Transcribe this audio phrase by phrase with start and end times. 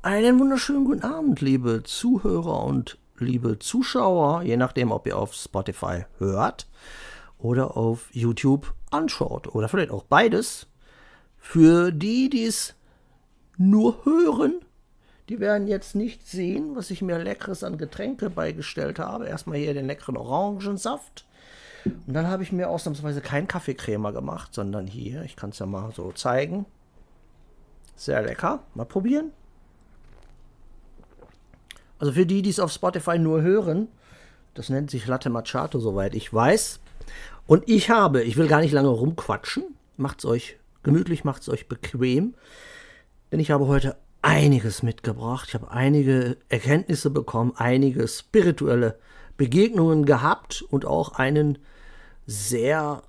[0.00, 6.04] Einen wunderschönen guten Abend, liebe Zuhörer und liebe Zuschauer, je nachdem, ob ihr auf Spotify
[6.18, 6.68] hört
[7.36, 10.68] oder auf YouTube anschaut oder vielleicht auch beides.
[11.36, 12.74] Für die, die es
[13.56, 14.60] nur hören,
[15.28, 19.26] die werden jetzt nicht sehen, was ich mir leckeres an Getränke beigestellt habe.
[19.26, 21.26] Erstmal hier den leckeren Orangensaft.
[21.84, 25.66] Und dann habe ich mir ausnahmsweise keinen Kaffeecremer gemacht, sondern hier, ich kann es ja
[25.66, 26.66] mal so zeigen.
[27.96, 28.60] Sehr lecker.
[28.74, 29.32] Mal probieren.
[31.98, 33.88] Also für die, die es auf Spotify nur hören,
[34.54, 36.80] das nennt sich Latte Macchiato, soweit ich weiß.
[37.46, 39.64] Und ich habe, ich will gar nicht lange rumquatschen,
[39.96, 42.34] macht's euch gemütlich, macht's euch bequem,
[43.32, 45.48] denn ich habe heute einiges mitgebracht.
[45.48, 48.98] Ich habe einige Erkenntnisse bekommen, einige spirituelle
[49.36, 51.58] Begegnungen gehabt und auch einen
[52.26, 53.02] sehr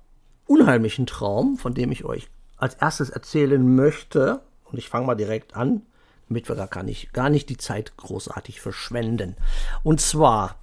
[0.46, 4.40] unheimlichen Traum, von dem ich euch als erstes erzählen möchte.
[4.64, 5.82] Und ich fange mal direkt an,
[6.30, 9.36] damit wir gar nicht, gar nicht die Zeit großartig verschwenden.
[9.82, 10.56] Und zwar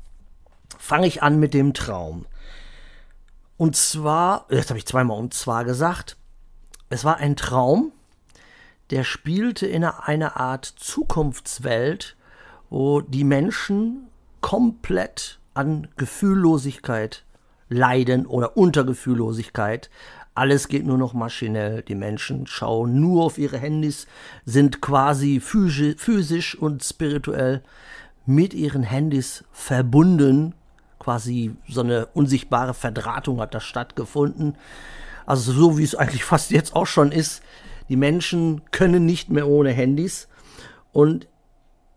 [0.79, 2.25] fange ich an mit dem Traum.
[3.57, 6.15] Und zwar, jetzt habe ich zweimal und zwar gesagt,
[6.89, 7.91] es war ein Traum,
[8.91, 12.15] der spielte in einer Art Zukunftswelt,
[12.69, 14.07] wo die Menschen
[14.39, 17.25] komplett an Gefühllosigkeit
[17.67, 19.89] leiden oder unter Gefühllosigkeit.
[20.37, 21.81] Alles geht nur noch maschinell.
[21.81, 24.05] Die Menschen schauen nur auf ihre Handys,
[24.45, 27.63] sind quasi physisch und spirituell
[28.27, 30.53] mit ihren Handys verbunden.
[30.99, 34.55] Quasi so eine unsichtbare Verdrahtung hat da stattgefunden.
[35.25, 37.41] Also so wie es eigentlich fast jetzt auch schon ist.
[37.89, 40.27] Die Menschen können nicht mehr ohne Handys.
[40.91, 41.27] Und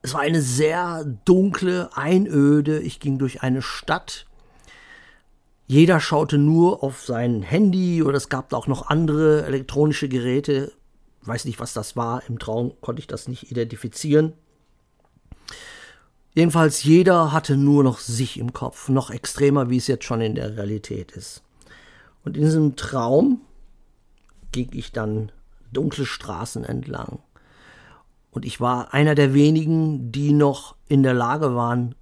[0.00, 2.80] es war eine sehr dunkle Einöde.
[2.80, 4.24] Ich ging durch eine Stadt.
[5.70, 10.72] Jeder schaute nur auf sein Handy oder es gab auch noch andere elektronische Geräte.
[11.22, 12.24] Ich weiß nicht, was das war.
[12.28, 14.32] Im Traum konnte ich das nicht identifizieren.
[16.34, 20.34] Jedenfalls jeder hatte nur noch sich im Kopf, noch extremer, wie es jetzt schon in
[20.34, 21.44] der Realität ist.
[22.24, 23.40] Und in diesem Traum
[24.50, 25.30] ging ich dann
[25.72, 27.20] dunkle Straßen entlang.
[28.32, 31.94] Und ich war einer der wenigen, die noch in der Lage waren,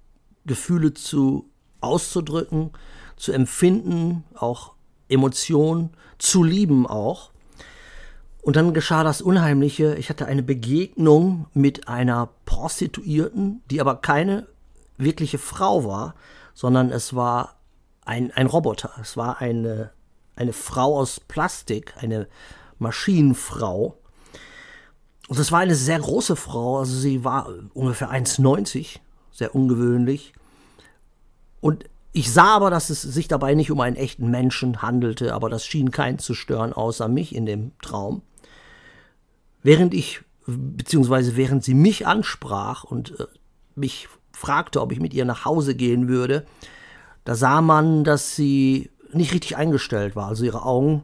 [0.47, 2.71] Gefühle zu auszudrücken,
[3.19, 4.73] zu empfinden, auch
[5.09, 7.31] Emotionen, zu lieben auch.
[8.41, 9.95] Und dann geschah das Unheimliche.
[9.95, 14.47] Ich hatte eine Begegnung mit einer Prostituierten, die aber keine
[14.97, 16.15] wirkliche Frau war,
[16.53, 17.57] sondern es war
[18.05, 18.91] ein, ein Roboter.
[19.01, 19.91] Es war eine,
[20.35, 22.27] eine Frau aus Plastik, eine
[22.79, 23.97] Maschinenfrau.
[25.27, 28.99] Und das war eine sehr große Frau, also sie war ungefähr 1,90,
[29.31, 30.33] sehr ungewöhnlich.
[31.61, 35.49] Und ich sah aber, dass es sich dabei nicht um einen echten Menschen handelte, aber
[35.49, 38.23] das schien keinen zu stören, außer mich in dem Traum.
[39.61, 43.25] Während ich, beziehungsweise während sie mich ansprach und äh,
[43.75, 46.45] mich fragte, ob ich mit ihr nach Hause gehen würde,
[47.25, 50.27] da sah man, dass sie nicht richtig eingestellt war.
[50.27, 51.03] Also ihre Augen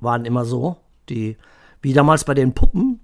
[0.00, 0.76] waren immer so,
[1.08, 1.36] die,
[1.82, 3.00] wie damals bei den Puppen.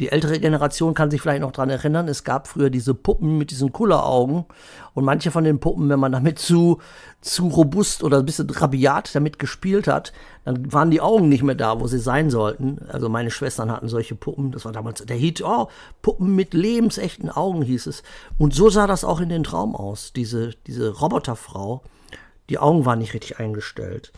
[0.00, 3.50] Die ältere Generation kann sich vielleicht noch daran erinnern, es gab früher diese Puppen mit
[3.50, 4.46] diesen Kulleraugen
[4.94, 6.78] und manche von den Puppen, wenn man damit zu,
[7.20, 10.14] zu robust oder ein bisschen rabiat damit gespielt hat,
[10.46, 12.78] dann waren die Augen nicht mehr da, wo sie sein sollten.
[12.88, 15.68] Also meine Schwestern hatten solche Puppen, das war damals der Hit, oh,
[16.00, 18.02] Puppen mit lebensechten Augen hieß es.
[18.38, 21.82] Und so sah das auch in den Traum aus, diese, diese Roboterfrau.
[22.48, 24.12] Die Augen waren nicht richtig eingestellt.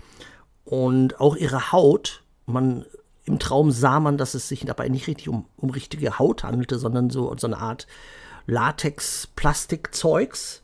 [0.65, 2.84] Und auch ihre Haut, man
[3.25, 6.78] im Traum sah man, dass es sich dabei nicht richtig um, um richtige Haut handelte,
[6.78, 7.87] sondern so, so eine Art
[8.47, 10.62] Latex-Plastikzeugs.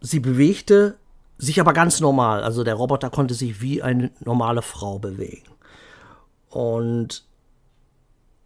[0.00, 0.96] Sie bewegte
[1.36, 2.42] sich aber ganz normal.
[2.42, 5.50] Also der Roboter konnte sich wie eine normale Frau bewegen.
[6.48, 7.26] Und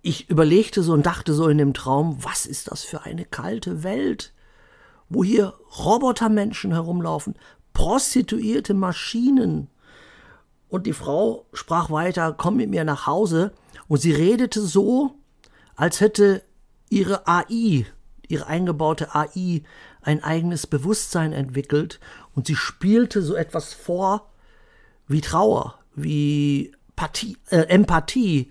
[0.03, 3.85] ich überlegte so und dachte so in dem Traum, was ist das für eine kalte
[3.85, 4.33] Welt,
[5.09, 7.37] wo hier Robotermenschen herumlaufen,
[7.73, 9.69] prostituierte Maschinen,
[10.73, 13.53] und die Frau sprach weiter, komm mit mir nach Hause.
[13.89, 15.17] Und sie redete so,
[15.77, 16.43] als hätte
[16.89, 17.85] ihre AI,
[18.27, 19.65] ihre eingebaute AI,
[20.01, 22.01] ein eigenes Bewusstsein entwickelt.
[22.35, 24.31] Und sie spielte so etwas vor
[25.09, 28.49] wie Trauer, wie Pathie, äh, Empathie.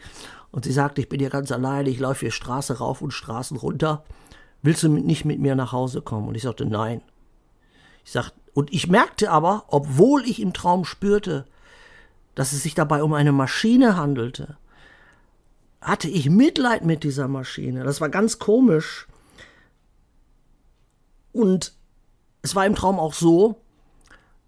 [0.51, 3.57] Und sie sagte, ich bin hier ganz alleine, ich laufe hier Straße rauf und Straßen
[3.57, 4.03] runter.
[4.61, 6.27] Willst du nicht mit mir nach Hause kommen?
[6.27, 7.01] Und ich sagte, nein.
[8.05, 11.47] Ich sagte, und ich merkte aber, obwohl ich im Traum spürte,
[12.35, 14.57] dass es sich dabei um eine Maschine handelte,
[15.81, 17.83] hatte ich Mitleid mit dieser Maschine.
[17.83, 19.07] Das war ganz komisch.
[21.33, 21.73] Und
[22.41, 23.61] es war im Traum auch so,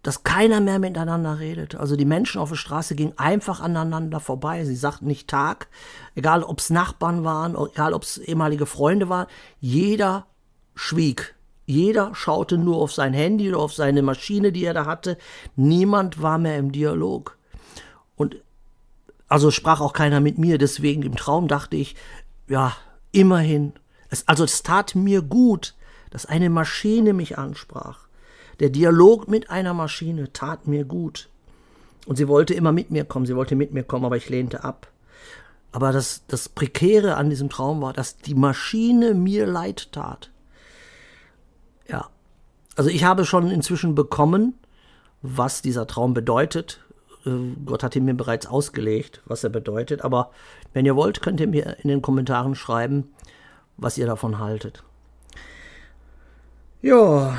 [0.04, 1.74] dass keiner mehr miteinander redet.
[1.74, 4.64] Also die Menschen auf der Straße gingen einfach aneinander vorbei.
[4.64, 5.68] Sie sagten nicht Tag,
[6.14, 9.26] egal ob es Nachbarn waren, egal ob es ehemalige Freunde waren.
[9.60, 10.26] Jeder
[10.74, 11.34] schwieg.
[11.64, 15.16] Jeder schaute nur auf sein Handy oder auf seine Maschine, die er da hatte.
[15.56, 17.38] Niemand war mehr im Dialog.
[18.16, 18.36] Und
[19.28, 20.58] also sprach auch keiner mit mir.
[20.58, 21.96] Deswegen im Traum dachte ich,
[22.48, 22.76] ja,
[23.12, 23.72] immerhin.
[24.10, 25.74] Es, also es tat mir gut,
[26.10, 28.06] dass eine Maschine mich ansprach.
[28.60, 31.28] Der Dialog mit einer Maschine tat mir gut.
[32.06, 34.62] Und sie wollte immer mit mir kommen, sie wollte mit mir kommen, aber ich lehnte
[34.62, 34.88] ab.
[35.72, 40.30] Aber das, das Prekäre an diesem Traum war, dass die Maschine mir leid tat.
[41.88, 42.10] Ja.
[42.76, 44.54] Also ich habe schon inzwischen bekommen,
[45.22, 46.83] was dieser Traum bedeutet.
[47.26, 47.30] Äh,
[47.64, 50.02] Gott hat ihn mir bereits ausgelegt, was er bedeutet.
[50.02, 50.30] Aber
[50.72, 53.12] wenn ihr wollt, könnt ihr mir in den Kommentaren schreiben,
[53.76, 54.82] was ihr davon haltet.
[56.82, 57.36] Ja,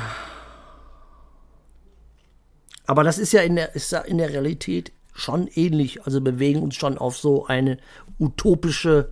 [2.86, 6.04] aber das ist ja in der, ist ja in der Realität schon ähnlich.
[6.04, 7.78] Also bewegen uns schon auf so eine
[8.18, 9.10] utopische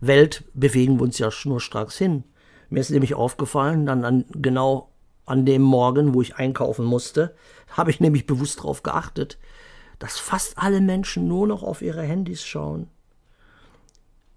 [0.00, 2.24] Welt, bewegen wir uns ja schnurstracks hin.
[2.70, 4.90] Mir ist nämlich aufgefallen, dann an, genau
[5.26, 7.34] an dem Morgen, wo ich einkaufen musste,
[7.70, 9.38] habe ich nämlich bewusst darauf geachtet,
[10.00, 12.88] dass fast alle Menschen nur noch auf ihre Handys schauen.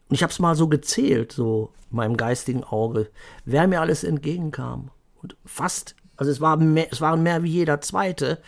[0.10, 3.10] Und ich habe es mal so gezählt, so meinem geistigen Auge,
[3.46, 4.92] wer mir alles entgegenkam.
[5.22, 8.40] Und fast also es, war mehr, es waren mehr wie jeder zweite,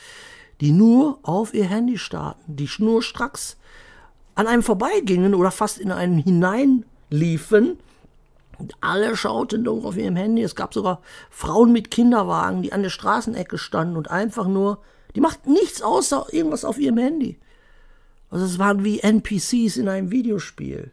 [0.61, 3.57] die nur auf ihr Handy starten, die schnurstracks
[4.35, 7.77] an einem vorbeigingen oder fast in einen hineinliefen.
[8.57, 10.41] Und alle schauten doch auf ihrem Handy.
[10.41, 14.77] Es gab sogar Frauen mit Kinderwagen, die an der Straßenecke standen und einfach nur,
[15.15, 17.39] die machten nichts außer irgendwas auf ihrem Handy.
[18.29, 20.91] Also es waren wie NPCs in einem Videospiel.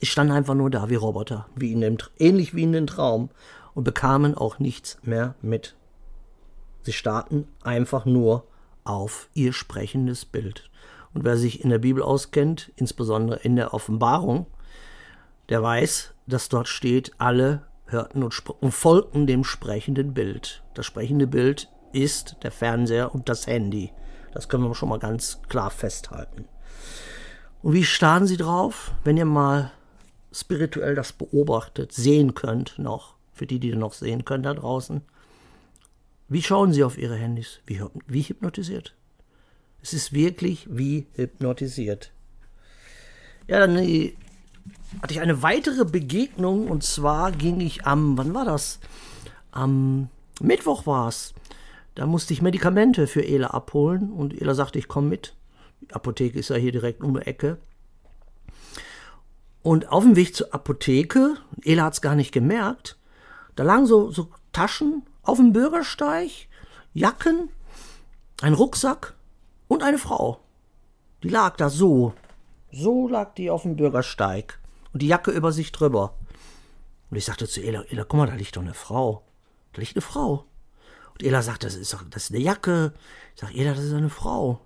[0.00, 3.30] Ich stand einfach nur da wie Roboter, wie in dem, ähnlich wie in dem Traum
[3.74, 5.76] und bekamen auch nichts mehr mit.
[6.82, 8.44] Sie starrten einfach nur
[8.84, 10.70] auf ihr sprechendes Bild.
[11.14, 14.46] Und wer sich in der Bibel auskennt, insbesondere in der Offenbarung,
[15.48, 20.62] der weiß, dass dort steht, alle hörten und, und folgten dem sprechenden Bild.
[20.74, 23.92] Das sprechende Bild ist der Fernseher und das Handy.
[24.32, 26.46] Das können wir schon mal ganz klar festhalten.
[27.62, 29.72] Und wie starren sie drauf, wenn ihr mal
[30.32, 33.18] spirituell das beobachtet, sehen könnt noch?
[33.38, 35.00] für die, die noch sehen können da draußen.
[36.28, 37.60] Wie schauen sie auf ihre Handys?
[37.64, 38.94] Wie, wie hypnotisiert?
[39.80, 42.12] Es ist wirklich wie hypnotisiert.
[43.46, 44.14] Ja, dann äh,
[45.00, 48.80] hatte ich eine weitere Begegnung und zwar ging ich am, wann war das?
[49.52, 50.10] Am
[50.40, 51.32] Mittwoch war es.
[51.98, 55.34] Da musste ich Medikamente für Ela abholen und Ela sagte, ich komme mit.
[55.80, 57.58] Die Apotheke ist ja hier direkt um die Ecke.
[59.62, 62.96] Und auf dem Weg zur Apotheke, Ela hat es gar nicht gemerkt,
[63.56, 66.30] da lagen so, so Taschen auf dem Bürgersteig,
[66.94, 67.48] Jacken,
[68.42, 69.14] ein Rucksack
[69.66, 70.38] und eine Frau.
[71.24, 72.14] Die lag da so.
[72.70, 74.60] So lag die auf dem Bürgersteig.
[74.92, 76.14] Und die Jacke über sich drüber.
[77.10, 79.24] Und ich sagte zu Ela, Ela, guck mal, da liegt doch eine Frau.
[79.72, 80.44] Da liegt eine Frau.
[81.18, 82.92] Und Ela sagt, das ist doch, das ist eine Jacke.
[83.34, 84.60] Ich sag, Ela, das ist eine Frau.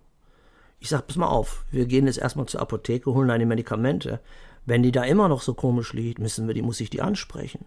[0.81, 4.21] Ich sag, pass mal auf, wir gehen jetzt erstmal zur Apotheke, holen deine Medikamente.
[4.67, 7.67] Wenn die da immer noch so komisch liegt, müssen wir die, muss ich die ansprechen.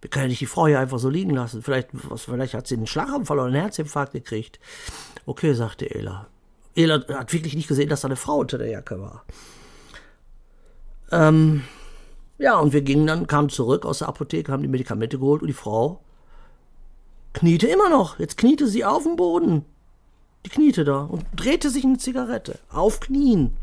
[0.00, 1.62] Wir können ja nicht die Frau hier einfach so liegen lassen.
[1.62, 4.60] Vielleicht, was, vielleicht hat sie einen Schlaganfall oder einen Herzinfarkt gekriegt.
[5.26, 6.28] Okay, sagte Ela.
[6.74, 9.24] Ela hat wirklich nicht gesehen, dass da eine Frau unter der Jacke war.
[11.10, 11.64] Ähm,
[12.38, 15.48] ja, und wir gingen dann, kamen zurück aus der Apotheke, haben die Medikamente geholt und
[15.48, 16.00] die Frau
[17.34, 18.18] kniete immer noch.
[18.18, 19.64] Jetzt kniete sie auf dem Boden.
[20.46, 22.58] Die kniete da und drehte sich eine Zigarette.
[22.70, 23.56] Auf Knien.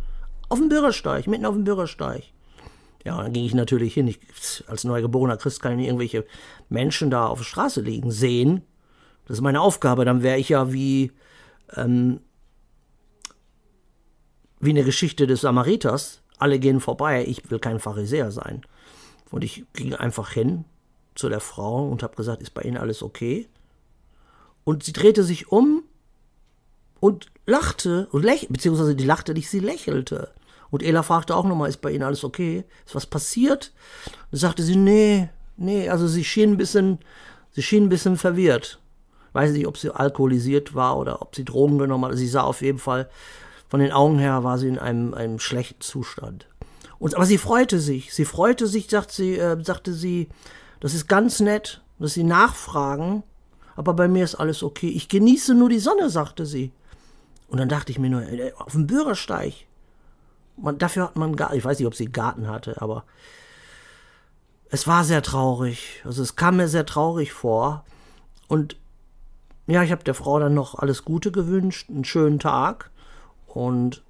[0.50, 2.24] Auf dem Bürgersteig, mitten auf dem Bürgersteig.
[3.04, 4.08] Ja, dann ging ich natürlich hin.
[4.08, 4.20] Ich,
[4.68, 6.26] als neugeborener Christ kann ich irgendwelche
[6.70, 8.62] Menschen da auf der Straße liegen sehen.
[9.26, 10.06] Das ist meine Aufgabe.
[10.06, 11.12] Dann wäre ich ja wie,
[11.76, 12.20] ähm,
[14.60, 16.22] wie eine Geschichte des Samariters.
[16.38, 17.26] Alle gehen vorbei.
[17.28, 18.62] Ich will kein Pharisäer sein.
[19.32, 20.66] Und ich ging einfach hin
[21.16, 23.48] zu der Frau und habe gesagt, ist bei Ihnen alles okay?
[24.64, 25.84] Und sie drehte sich um
[27.00, 30.32] und lachte, und läch beziehungsweise die lachte nicht, sie lächelte.
[30.70, 32.64] Und Ela fragte auch nochmal, ist bei Ihnen alles okay?
[32.86, 33.74] Ist was passiert?
[34.32, 37.00] Da sagte sie, nee, nee, also sie schien ein bisschen,
[37.52, 38.80] sie schien ein bisschen verwirrt.
[39.34, 42.18] Weiß nicht, ob sie alkoholisiert war oder ob sie Drogen genommen hat.
[42.18, 43.10] Sie sah auf jeden Fall,
[43.68, 46.48] von den Augen her war sie in einem, einem schlechten Zustand.
[47.00, 48.14] Und, aber sie freute sich.
[48.14, 50.30] Sie freute sich, sagt sie, äh, sagte sie,
[50.82, 53.24] das ist ganz nett, dass Sie nachfragen,
[53.82, 54.90] aber bei mir ist alles okay.
[54.90, 56.72] Ich genieße nur die Sonne, sagte sie.
[57.48, 59.54] Und dann dachte ich mir nur, äh, auf dem Bürgersteig,
[60.56, 63.06] man, dafür hat man gar, ich weiß nicht, ob sie einen Garten hatte, aber
[64.70, 66.04] es war sehr traurig.
[66.06, 67.84] Also es kam mir sehr traurig vor.
[68.48, 68.78] Und
[69.66, 72.92] ja, ich habe der Frau dann noch alles Gute gewünscht, einen schönen Tag
[73.48, 74.04] und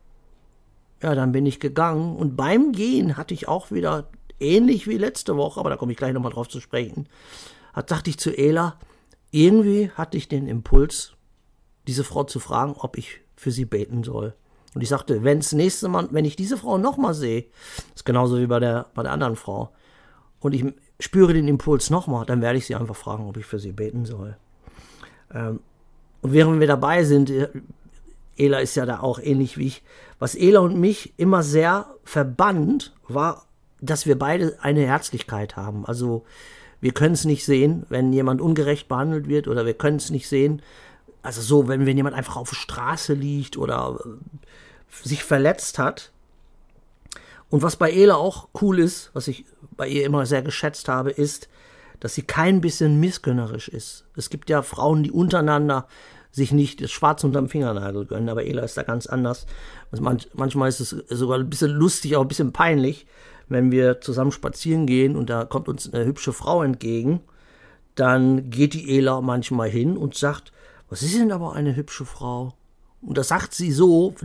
[1.01, 4.09] ja, dann bin ich gegangen und beim Gehen hatte ich auch wieder
[4.41, 7.07] ähnlich wie letzte Woche, aber da komme ich gleich nochmal drauf zu sprechen,
[7.71, 8.75] hat, dachte ich zu Ela,
[9.31, 11.13] irgendwie hatte ich den Impuls,
[11.87, 14.35] diese Frau zu fragen, ob ich für sie beten soll.
[14.73, 17.45] Und ich sagte, wenn das nächste Mal, wenn ich diese Frau nochmal sehe,
[17.93, 19.71] ist genauso wie bei der, bei der anderen Frau,
[20.39, 20.65] und ich
[20.99, 24.05] spüre den Impuls nochmal, dann werde ich sie einfach fragen, ob ich für sie beten
[24.05, 24.37] soll.
[25.33, 25.59] Ähm,
[26.21, 27.49] und während wir dabei sind, äh,
[28.37, 29.83] Ela ist ja da auch ähnlich wie ich,
[30.19, 33.45] was Ela und mich immer sehr verband, war,
[33.81, 35.85] dass wir beide eine Herzlichkeit haben.
[35.85, 36.25] Also
[36.81, 40.27] wir können es nicht sehen, wenn jemand ungerecht behandelt wird oder wir können es nicht
[40.27, 40.61] sehen,
[41.21, 46.11] also so, wenn, wenn jemand einfach auf der Straße liegt oder äh, sich verletzt hat.
[47.49, 49.45] Und was bei Ela auch cool ist, was ich
[49.77, 51.47] bei ihr immer sehr geschätzt habe, ist,
[51.99, 54.05] dass sie kein bisschen missgönnerisch ist.
[54.15, 55.87] Es gibt ja Frauen, die untereinander
[56.31, 59.45] sich nicht das Schwarz unterm Fingernagel gönnen, aber Ela ist da ganz anders.
[59.91, 63.05] Also manchmal ist es sogar ein bisschen lustig, auch ein bisschen peinlich,
[63.51, 67.19] wenn wir zusammen spazieren gehen und da kommt uns eine hübsche Frau entgegen,
[67.95, 70.53] dann geht die Ela manchmal hin und sagt,
[70.89, 72.53] was ist denn aber eine hübsche Frau?
[73.01, 74.15] Und das sagt sie so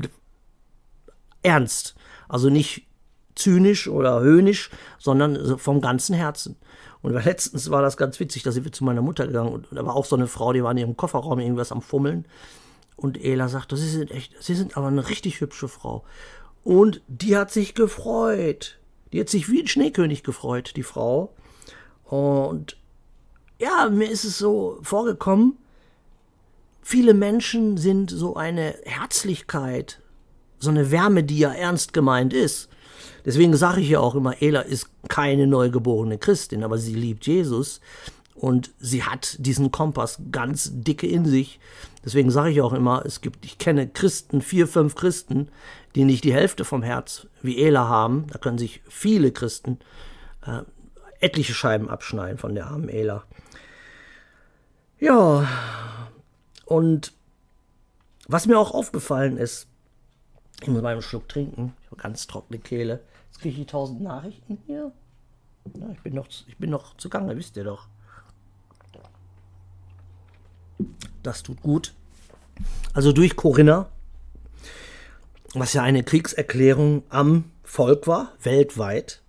[1.42, 1.96] ernst.
[2.28, 2.86] Also nicht
[3.34, 6.56] zynisch oder höhnisch, sondern vom ganzen Herzen.
[7.02, 9.84] Und letztens war das ganz witzig, da sind wir zu meiner Mutter gegangen und da
[9.84, 12.26] war auch so eine Frau, die war in ihrem Kofferraum irgendwas am Fummeln.
[12.96, 16.04] Und Ela sagt, Sie sind echt, Sie sind aber eine richtig hübsche Frau.
[16.64, 18.78] Und die hat sich gefreut.
[19.16, 21.32] Die hat sich wie ein Schneekönig gefreut, die Frau.
[22.04, 22.76] Und
[23.58, 25.56] ja, mir ist es so vorgekommen,
[26.88, 29.98] Viele Menschen sind so eine Herzlichkeit,
[30.60, 32.68] so eine Wärme, die ja ernst gemeint ist.
[33.24, 37.80] Deswegen sage ich ja auch immer, Ela ist keine neugeborene Christin, aber sie liebt Jesus
[38.36, 41.58] und sie hat diesen Kompass ganz dicke in sich.
[42.04, 45.48] Deswegen sage ich auch immer, es gibt, ich kenne Christen, vier, fünf Christen,
[45.94, 48.26] die nicht die Hälfte vom Herz wie Ela haben.
[48.32, 49.78] Da können sich viele Christen
[50.46, 50.62] äh,
[51.20, 53.24] etliche Scheiben abschneiden von der armen Ela.
[55.00, 55.48] Ja,
[56.66, 57.12] und
[58.28, 59.68] was mir auch aufgefallen ist,
[60.60, 63.02] ich muss mal einen Schluck trinken, ich habe ganz trockene Kehle.
[63.26, 64.92] Jetzt kriege ich tausend Nachrichten hier.
[65.74, 67.88] Ja, ich, bin noch, ich bin noch zugange, wisst ihr doch.
[71.22, 71.94] Das tut gut.
[72.94, 73.88] Also durch Corinna,
[75.54, 79.22] was ja eine Kriegserklärung am Volk war, weltweit.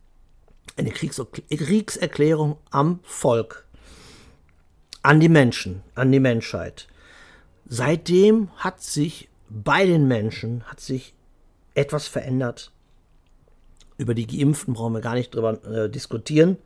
[0.78, 3.66] Eine Kriegserklärung am Volk.
[5.02, 6.88] An die Menschen, an die Menschheit.
[7.66, 11.14] Seitdem hat sich bei den Menschen hat sich
[11.74, 12.72] etwas verändert.
[13.98, 16.58] Über die Geimpften brauchen wir gar nicht drüber äh, diskutieren.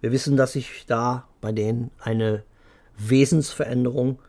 [0.00, 2.44] Wir wissen, dass sich da bei denen eine
[2.96, 4.20] Wesensveränderung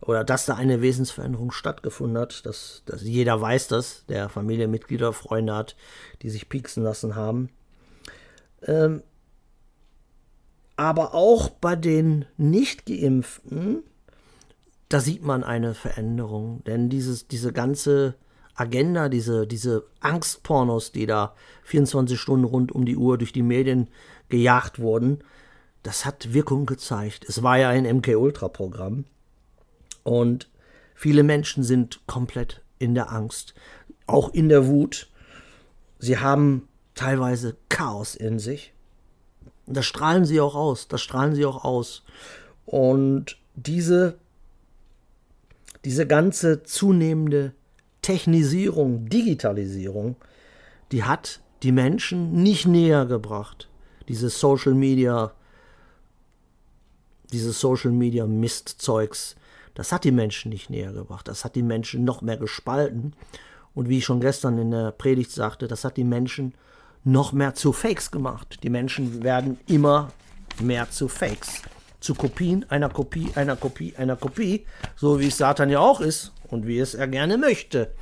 [0.00, 2.46] oder dass da eine Wesensveränderung stattgefunden hat.
[2.46, 5.76] Dass, dass jeder weiß das, der Familienmitglieder, Freunde hat,
[6.22, 7.50] die sich pieksen lassen haben.
[8.62, 9.02] Ähm,
[10.76, 13.82] aber auch bei den Nicht-Geimpften
[14.90, 16.62] da sieht man eine Veränderung.
[16.64, 18.16] Denn dieses, diese ganze
[18.54, 23.88] Agenda, diese, diese Angstpornos, die da 24 Stunden rund um die Uhr durch die Medien
[24.28, 25.20] gejagt wurden,
[25.82, 27.24] das hat Wirkung gezeigt.
[27.28, 29.04] Es war ja ein MK-Ultra-Programm.
[30.02, 30.48] Und
[30.94, 33.54] viele Menschen sind komplett in der Angst,
[34.06, 35.08] auch in der Wut.
[35.98, 38.72] Sie haben teilweise Chaos in sich.
[39.66, 40.88] Das strahlen sie auch aus.
[40.88, 42.02] Das strahlen sie auch aus.
[42.66, 44.18] Und diese
[45.84, 47.52] diese ganze zunehmende
[48.02, 50.16] Technisierung, Digitalisierung,
[50.92, 53.68] die hat die Menschen nicht näher gebracht.
[54.08, 55.32] Diese Social Media,
[57.30, 59.36] dieses Social Media Mistzeugs,
[59.74, 61.28] das hat die Menschen nicht näher gebracht.
[61.28, 63.14] Das hat die Menschen noch mehr gespalten.
[63.74, 66.54] Und wie ich schon gestern in der Predigt sagte, das hat die Menschen
[67.04, 68.58] noch mehr zu Fakes gemacht.
[68.62, 70.12] Die Menschen werden immer
[70.60, 71.62] mehr zu Fakes
[72.00, 74.64] zu Kopien einer Kopie einer Kopie einer Kopie,
[74.96, 77.92] so wie es Satan ja auch ist und wie es er gerne möchte.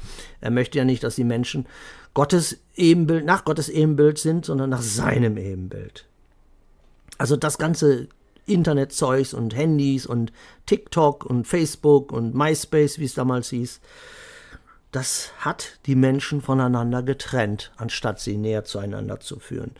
[0.40, 1.66] Er möchte ja nicht, dass die Menschen
[2.14, 6.06] Gottes Ebenbild, nach Gottes Ebenbild sind, sondern nach seinem Ebenbild.
[7.18, 8.08] Also das ganze
[8.48, 10.32] Internetzeugs und Handys und
[10.66, 13.80] TikTok und Facebook und MySpace, wie es damals hieß,
[14.90, 19.72] das hat die Menschen voneinander getrennt, anstatt sie näher zueinander zu führen.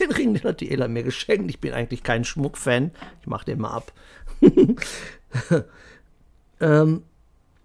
[0.00, 1.50] Den Ring, den hat die Ela mir geschenkt.
[1.50, 2.90] Ich bin eigentlich kein Schmuckfan.
[3.20, 3.92] Ich mache den mal ab.
[6.60, 7.02] ähm,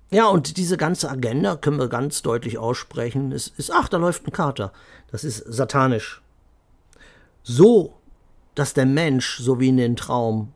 [0.09, 3.31] ja, und diese ganze Agenda können wir ganz deutlich aussprechen.
[3.31, 4.73] Es ist, ach, da läuft ein Kater.
[5.09, 6.21] Das ist satanisch.
[7.43, 7.93] So,
[8.55, 10.53] dass der Mensch, so wie in den Traum,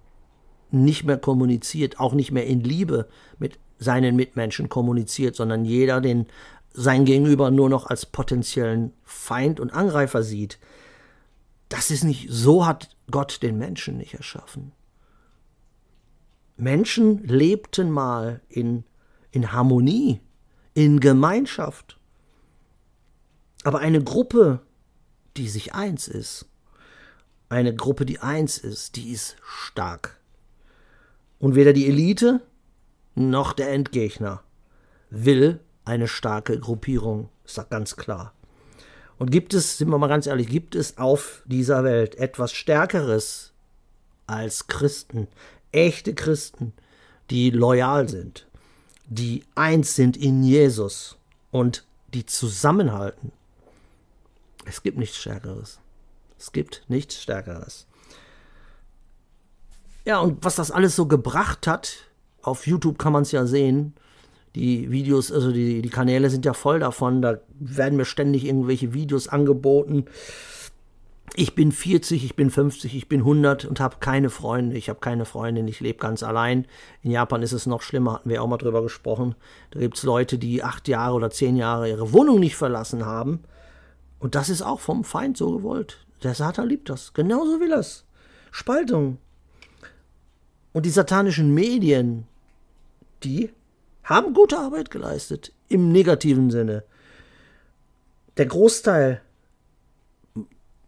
[0.72, 3.08] nicht mehr kommuniziert, auch nicht mehr in Liebe
[3.40, 6.28] mit seinen Mitmenschen kommuniziert, sondern jeder den
[6.74, 10.60] sein Gegenüber nur noch als potenziellen Feind und Angreifer sieht.
[11.70, 14.74] Das ist nicht, so hat Gott den Menschen nicht erschaffen.
[16.58, 18.84] Menschen lebten mal in,
[19.32, 20.22] in Harmonie,
[20.74, 21.98] in Gemeinschaft.
[23.64, 24.62] Aber eine Gruppe,
[25.38, 26.46] die sich eins ist,
[27.50, 30.20] eine Gruppe, die eins ist, die ist stark.
[31.40, 32.42] Und weder die Elite
[33.16, 34.44] noch der Endgegner
[35.10, 38.34] will eine starke Gruppierung, ist doch ganz klar.
[39.18, 43.54] Und gibt es, sind wir mal ganz ehrlich, gibt es auf dieser Welt etwas Stärkeres
[44.28, 45.28] als Christen,
[45.72, 46.74] echte Christen,
[47.30, 48.48] die loyal sind,
[49.06, 51.18] die eins sind in Jesus
[51.52, 53.32] und die zusammenhalten?
[54.66, 55.80] Es gibt nichts Stärkeres.
[56.46, 57.88] Es gibt nichts Stärkeres.
[60.06, 61.96] Ja, und was das alles so gebracht hat,
[62.44, 63.96] auf YouTube kann man es ja sehen,
[64.54, 68.94] die Videos, also die, die Kanäle sind ja voll davon, da werden mir ständig irgendwelche
[68.94, 70.06] Videos angeboten.
[71.34, 74.78] Ich bin 40, ich bin 50, ich bin 100 und habe keine Freunde.
[74.78, 76.68] Ich habe keine Freundin, ich lebe ganz allein.
[77.02, 79.34] In Japan ist es noch schlimmer, hatten wir auch mal drüber gesprochen.
[79.72, 83.40] Da gibt es Leute, die acht Jahre oder zehn Jahre ihre Wohnung nicht verlassen haben.
[84.20, 86.05] Und das ist auch vom Feind so gewollt.
[86.24, 87.14] Der Satan liebt das.
[87.14, 88.06] Genauso will er es.
[88.52, 89.18] Spaltung.
[90.74, 92.28] Und die satanischen Medien,
[93.24, 93.52] die
[94.04, 96.84] haben gute Arbeit geleistet, im negativen Sinne.
[98.38, 99.22] Der Großteil,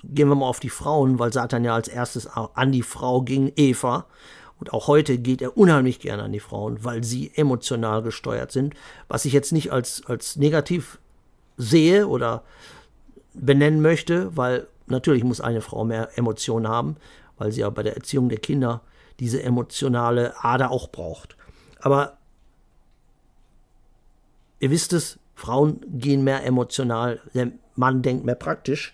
[0.04, 3.52] gehen wir mal auf die Frauen, weil Satan ja als erstes an die Frau ging,
[3.56, 4.06] Eva.
[4.60, 8.74] Und auch heute geht er unheimlich gerne an die Frauen, weil sie emotional gesteuert sind,
[9.08, 11.00] was ich jetzt nicht als, als negativ
[11.58, 12.44] sehe oder
[13.34, 16.98] benennen möchte, weil natürlich muss eine Frau mehr Emotionen haben,
[17.38, 18.82] weil sie ja bei der Erziehung der Kinder
[19.20, 21.38] diese emotionale Ader auch braucht.
[21.80, 22.18] Aber
[24.60, 28.94] ihr wisst es, Frauen gehen mehr emotional, der Mann denkt mehr praktisch.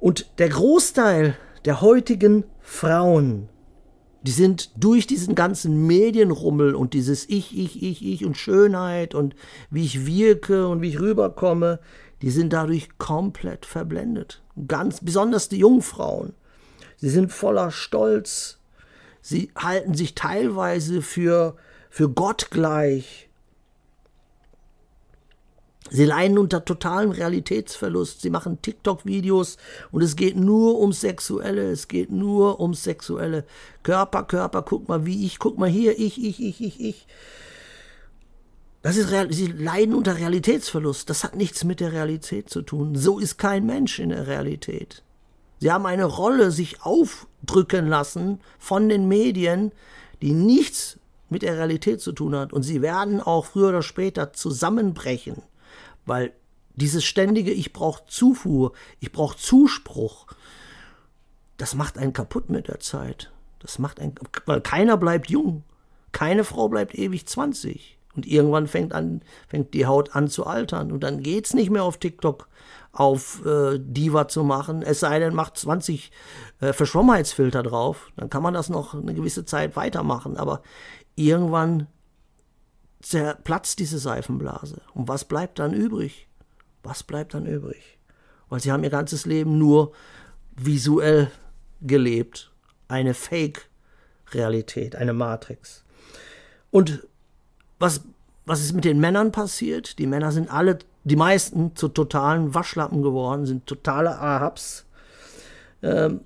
[0.00, 3.48] Und der Großteil der heutigen Frauen,
[4.22, 9.36] die sind durch diesen ganzen Medienrummel und dieses Ich, Ich, Ich, Ich und Schönheit und
[9.70, 11.78] wie ich wirke und wie ich rüberkomme,
[12.24, 14.40] die sind dadurch komplett verblendet.
[14.66, 16.32] Ganz besonders die Jungfrauen.
[16.96, 18.60] Sie sind voller Stolz.
[19.20, 21.54] Sie halten sich teilweise für,
[21.90, 23.28] für Gott gleich.
[25.90, 28.22] Sie leiden unter totalem Realitätsverlust.
[28.22, 29.58] Sie machen TikTok-Videos
[29.92, 31.70] und es geht nur ums Sexuelle.
[31.70, 33.44] Es geht nur ums Sexuelle.
[33.82, 37.06] Körper, Körper, guck mal, wie ich, guck mal hier, ich, ich, ich, ich, ich.
[38.84, 41.08] Das ist Real Sie leiden unter Realitätsverlust.
[41.08, 42.94] Das hat nichts mit der Realität zu tun.
[42.96, 45.02] So ist kein Mensch in der Realität.
[45.58, 49.72] Sie haben eine Rolle sich aufdrücken lassen von den Medien,
[50.20, 50.98] die nichts
[51.30, 52.52] mit der Realität zu tun hat.
[52.52, 55.40] Und sie werden auch früher oder später zusammenbrechen.
[56.04, 56.34] Weil
[56.74, 60.26] dieses ständige, ich brauche Zufuhr, ich brauche Zuspruch,
[61.56, 63.32] das macht einen kaputt mit der Zeit.
[63.60, 65.64] Das macht einen, weil keiner bleibt jung.
[66.12, 67.93] Keine Frau bleibt ewig 20.
[68.16, 70.92] Und irgendwann fängt, an, fängt die Haut an zu altern.
[70.92, 72.48] Und dann geht es nicht mehr auf TikTok
[72.92, 74.82] auf äh, Diva zu machen.
[74.82, 76.12] Es sei denn, macht 20
[76.60, 78.12] äh, Verschwommenheitsfilter drauf.
[78.16, 80.36] Dann kann man das noch eine gewisse Zeit weitermachen.
[80.36, 80.62] Aber
[81.16, 81.88] irgendwann
[83.00, 84.80] zerplatzt diese Seifenblase.
[84.94, 86.28] Und was bleibt dann übrig?
[86.82, 87.98] Was bleibt dann übrig?
[88.48, 89.92] Weil sie haben ihr ganzes Leben nur
[90.56, 91.30] visuell
[91.80, 92.52] gelebt.
[92.86, 95.84] Eine Fake-Realität, eine Matrix.
[96.70, 97.06] Und
[97.78, 98.02] was,
[98.46, 99.98] was ist mit den Männern passiert?
[99.98, 104.86] Die Männer sind alle, die meisten, zu totalen Waschlappen geworden, sind totale Ahabs.
[105.82, 106.20] Ähm,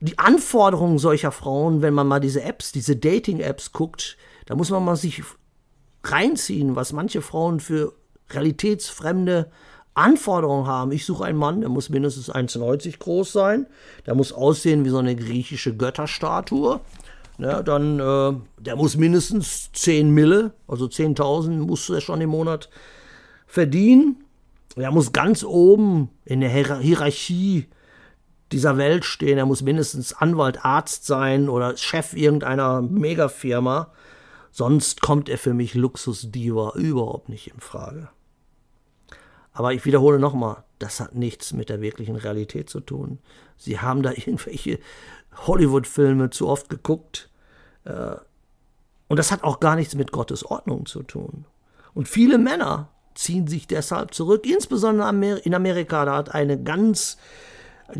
[0.00, 4.84] die Anforderungen solcher Frauen, wenn man mal diese Apps, diese Dating-Apps guckt, da muss man
[4.84, 5.22] mal sich
[6.04, 7.94] reinziehen, was manche Frauen für
[8.30, 9.50] realitätsfremde
[9.94, 10.92] Anforderungen haben.
[10.92, 13.66] Ich suche einen Mann, der muss mindestens 1,90 groß sein,
[14.04, 16.80] der muss aussehen wie so eine griechische Götterstatue.
[17.38, 22.70] Ja, dann, äh, der muss mindestens 10 Mille, also 10.000 muss er schon im Monat
[23.46, 24.24] verdienen.
[24.74, 27.66] Er muss ganz oben in der Hierarchie
[28.52, 29.38] dieser Welt stehen.
[29.38, 33.92] Er muss mindestens Anwalt, Arzt sein oder Chef irgendeiner Megafirma.
[34.50, 38.08] Sonst kommt er für mich Luxusdiva überhaupt nicht in Frage.
[39.52, 43.18] Aber ich wiederhole nochmal, das hat nichts mit der wirklichen Realität zu tun.
[43.56, 44.78] Sie haben da irgendwelche
[45.36, 47.30] Hollywood-Filme zu oft geguckt.
[47.84, 48.16] Äh,
[49.08, 51.44] und das hat auch gar nichts mit Gottes Ordnung zu tun.
[51.94, 56.04] Und viele Männer ziehen sich deshalb zurück, insbesondere in Amerika.
[56.04, 57.16] Da hat eine ganz,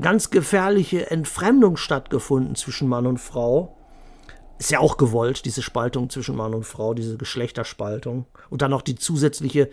[0.00, 3.76] ganz gefährliche Entfremdung stattgefunden zwischen Mann und Frau
[4.58, 8.26] ist ja auch gewollt, diese Spaltung zwischen Mann und Frau, diese Geschlechterspaltung.
[8.48, 9.70] Und dann noch die zusätzliche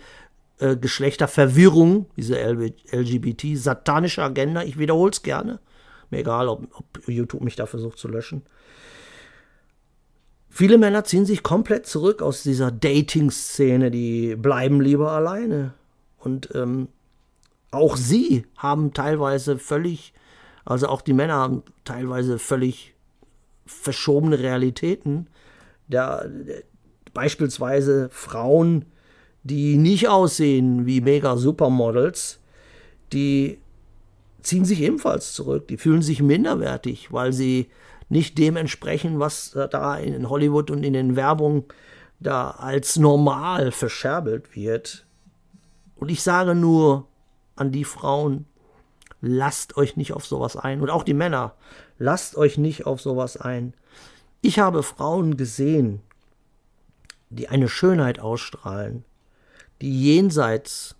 [0.58, 4.62] äh, Geschlechterverwirrung, diese LGBT, satanische Agenda.
[4.62, 5.58] Ich wiederhole es gerne.
[6.14, 8.42] Mir egal, ob, ob YouTube mich da versucht zu löschen.
[10.48, 15.74] Viele Männer ziehen sich komplett zurück aus dieser Dating-Szene, die bleiben lieber alleine.
[16.18, 16.86] Und ähm,
[17.72, 20.14] auch sie haben teilweise völlig,
[20.64, 22.94] also auch die Männer haben teilweise völlig
[23.66, 25.26] verschobene Realitäten.
[25.88, 26.24] Da,
[27.12, 28.84] beispielsweise Frauen,
[29.42, 32.38] die nicht aussehen wie mega Supermodels,
[33.12, 33.58] die
[34.44, 35.68] ziehen sich ebenfalls zurück.
[35.68, 37.70] Die fühlen sich minderwertig, weil sie
[38.08, 41.64] nicht dem entsprechen, was da in Hollywood und in den Werbungen
[42.20, 45.06] da als normal verscherbelt wird.
[45.96, 47.06] Und ich sage nur
[47.56, 48.46] an die Frauen,
[49.20, 50.80] lasst euch nicht auf sowas ein.
[50.80, 51.54] Und auch die Männer,
[51.98, 53.74] lasst euch nicht auf sowas ein.
[54.42, 56.02] Ich habe Frauen gesehen,
[57.30, 59.04] die eine Schönheit ausstrahlen,
[59.80, 60.96] die jenseits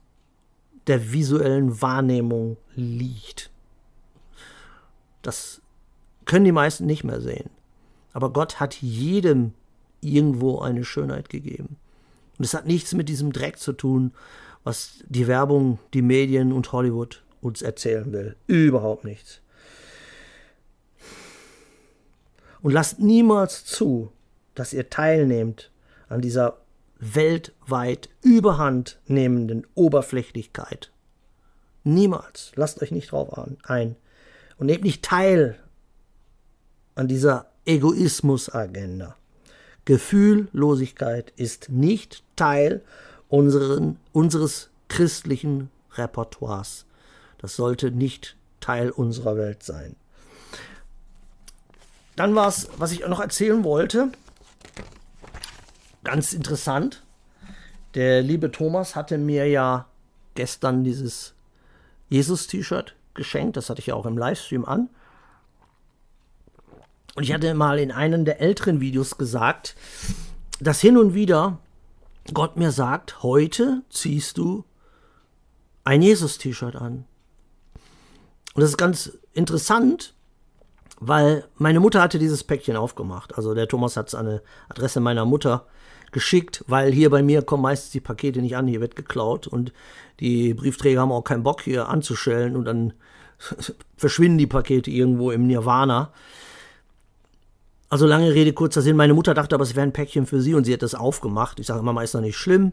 [0.87, 3.51] der visuellen Wahrnehmung liegt.
[5.23, 5.63] Das
[6.27, 7.51] können die meisten nicht mehr sehen.
[8.13, 9.53] Aber Gott hat jedem
[10.01, 11.77] irgendwo eine Schönheit gegeben.
[12.39, 14.13] Und es hat nichts mit diesem Dreck zu tun,
[14.63, 18.37] was die Werbung, die Medien und Hollywood uns erzählen will.
[18.47, 19.41] Überhaupt nichts.
[22.63, 24.11] Und lasst niemals zu,
[24.55, 25.71] dass ihr teilnehmt
[26.09, 26.59] an dieser
[27.13, 30.91] weltweit überhand nehmenden Oberflächlichkeit.
[31.83, 32.53] Niemals.
[32.55, 33.97] Lasst euch nicht drauf ein.
[34.57, 35.59] Und nehmt nicht teil
[36.95, 39.17] an dieser Egoismusagenda.
[39.85, 42.83] Gefühllosigkeit ist nicht Teil
[43.29, 46.87] unseren, unseres christlichen Repertoires.
[47.39, 49.97] Das sollte nicht Teil unserer Welt sein.
[52.17, 54.13] Dann war es, was ich noch erzählen wollte,
[56.05, 57.03] ganz interessant.
[57.95, 59.87] Der liebe Thomas hatte mir ja
[60.35, 61.35] gestern dieses
[62.09, 63.57] Jesus-T-Shirt geschenkt.
[63.57, 64.91] Das hatte ich ja auch im Livestream an.
[67.15, 69.77] Und ich hatte mal in einem der älteren Videos gesagt,
[70.61, 71.59] dass hin und wieder
[72.33, 74.65] Gott mir sagt, heute ziehst du
[75.85, 77.05] ein Jesus-T-Shirt an.
[78.55, 80.15] Und das ist ganz interessant,
[80.99, 83.37] weil meine Mutter hatte dieses Päckchen aufgemacht.
[83.37, 85.67] Also der Thomas hat es an eine Adresse meiner Mutter
[86.15, 89.75] geschickt, weil hier bei mir kommen meistens die Pakete nicht an, hier wird geklaut und
[90.21, 92.95] die Briefträger haben auch keinen Bock hier anzustellen und dann
[93.97, 96.11] verschwinden die Pakete irgendwo im Nirvana.
[97.91, 98.97] Also lange Rede, kurzer Sinn.
[98.97, 101.61] Meine Mutter dachte aber, es wäre ein Päckchen für sie und sie hat das aufgemacht.
[101.61, 102.65] Ich sage, Mama, ist doch nicht schlimm.
[102.65, 102.73] Und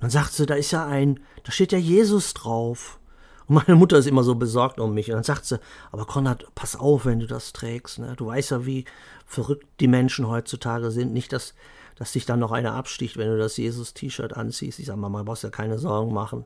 [0.00, 2.98] dann sagt sie, da ist ja ein, da steht ja Jesus drauf.
[3.46, 5.08] Und meine Mutter ist immer so besorgt um mich.
[5.08, 5.58] Und dann sagt sie,
[5.90, 7.98] aber Konrad, pass auf, wenn du das trägst.
[7.98, 8.14] Ne?
[8.16, 8.84] Du weißt ja, wie
[9.26, 11.12] verrückt die Menschen heutzutage sind.
[11.12, 11.54] Nicht, dass,
[11.96, 14.78] dass dich dann noch einer absticht, wenn du das Jesus-T-Shirt anziehst.
[14.78, 16.44] Ich sage, Mama, brauchst ja keine Sorgen machen.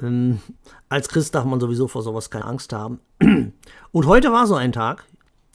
[0.00, 0.40] Ähm,
[0.88, 3.00] als Christ darf man sowieso vor sowas keine Angst haben.
[3.92, 5.04] Und heute war so ein Tag.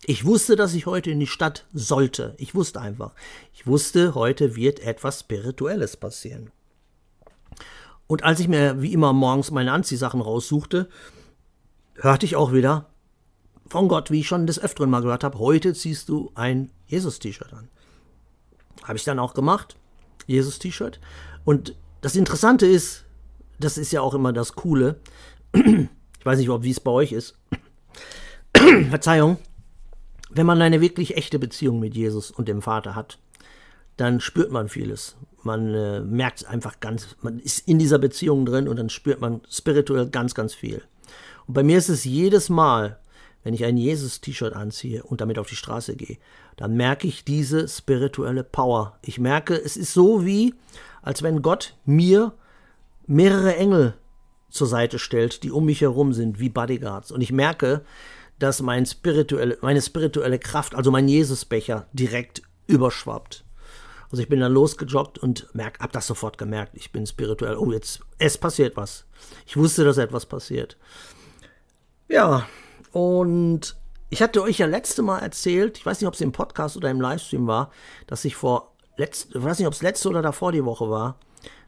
[0.06, 2.36] Ich wusste, dass ich heute in die Stadt sollte.
[2.38, 3.14] Ich wusste einfach.
[3.54, 6.52] Ich wusste, heute wird etwas Spirituelles passieren.
[8.08, 10.90] Und als ich mir wie immer morgens meine Anziehsachen raussuchte,
[11.96, 12.88] hörte ich auch wieder
[13.68, 17.54] von Gott, wie ich schon des Öfteren mal gehört habe, heute ziehst du ein Jesus-T-Shirt
[17.54, 17.70] an.
[18.84, 19.76] Habe ich dann auch gemacht.
[20.28, 21.00] Jesus-T-Shirt.
[21.44, 23.06] Und das Interessante ist,
[23.60, 25.00] das ist ja auch immer das Coole.
[26.20, 27.38] Ich weiß nicht, ob wie es bei euch ist.
[28.90, 29.38] Verzeihung
[30.36, 33.20] wenn man eine wirklich echte Beziehung mit Jesus und dem Vater hat,
[33.96, 35.16] dann spürt man vieles.
[35.44, 39.42] Man äh, merkt einfach ganz, man ist in dieser Beziehung drin und dann spürt man
[39.50, 40.82] spirituell ganz, ganz viel.
[41.48, 43.00] Und bei mir ist es jedes Mal,
[43.46, 46.18] wenn ich ein Jesus-T-Shirt anziehe und damit auf die Straße gehe,
[46.58, 48.98] dann merke ich diese spirituelle Power.
[49.04, 50.56] Ich merke, es ist so wie,
[51.04, 52.34] als wenn Gott mir
[53.06, 53.94] mehrere Engel
[54.50, 57.12] zur Seite stellt, die um mich herum sind, wie Bodyguards.
[57.12, 57.86] Und ich merke,
[58.40, 63.46] dass mein spirituelle, meine spirituelle Kraft, also mein Jesusbecher, direkt überschwappt.
[64.10, 66.72] Also ich bin dann losgejoggt und merk, hab das sofort gemerkt.
[66.74, 67.58] Ich bin spirituell.
[67.58, 69.06] Oh, jetzt, es passiert was.
[69.46, 70.78] Ich wusste, dass etwas passiert.
[72.08, 72.48] Ja,
[72.96, 73.76] und
[74.10, 76.90] ich hatte euch ja letzte Mal erzählt, ich weiß nicht, ob es im Podcast oder
[76.90, 77.72] im Livestream war,
[78.08, 81.20] dass ich vor, letzt, ich weiß nicht, ob es letzte oder davor die Woche war,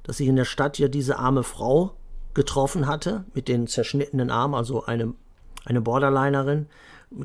[0.04, 1.96] dass ich in der Stadt ja diese arme Frau
[2.34, 5.14] getroffen hatte mit den zerschnittenen Armen, also eine
[5.68, 6.68] eine Borderlinerin,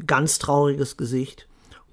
[0.07, 1.47] ganz trauriges Gesicht,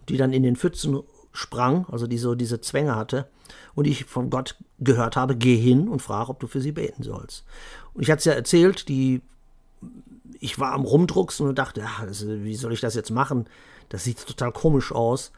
[0.10, 3.28] die dann in den Pfützen sprang, also die so diese Zwänge hatte,
[3.76, 7.04] und ich von Gott gehört habe, geh hin und frage, ob du für sie beten
[7.04, 7.46] sollst.
[7.94, 9.22] Und ich hatte es ja erzählt, die,
[10.40, 13.46] ich war am Rumdrucksen und dachte, ach, wie soll ich das jetzt machen?
[13.90, 15.32] Das sieht total komisch aus.